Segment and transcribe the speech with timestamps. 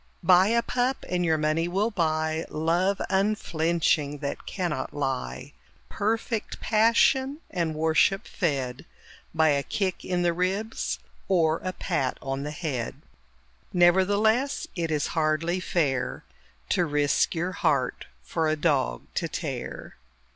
[0.23, 5.53] Buy a pup and your money will buy Love unflinching that cannot lie
[5.89, 8.85] Perfect passion and worship fed
[9.35, 12.95] By a kick in the ribs or a pat on the head.
[13.73, 16.23] Nevertheless it is hardly fair
[16.69, 19.97] To risk your heart for a dog to tear.